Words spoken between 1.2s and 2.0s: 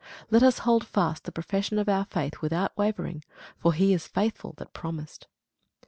the profession of